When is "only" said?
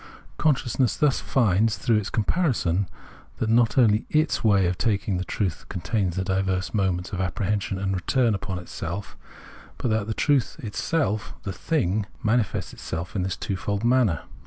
3.77-4.07